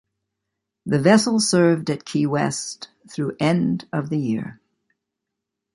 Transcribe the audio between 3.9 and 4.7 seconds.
of the year.